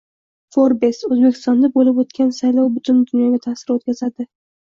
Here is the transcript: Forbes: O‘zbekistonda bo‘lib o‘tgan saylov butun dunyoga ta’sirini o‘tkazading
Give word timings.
Forbes: 0.55 1.01
O‘zbekistonda 1.07 1.69
bo‘lib 1.75 2.01
o‘tgan 2.03 2.33
saylov 2.37 2.71
butun 2.79 3.03
dunyoga 3.11 3.39
ta’sirini 3.47 3.77
o‘tkazading 3.83 4.31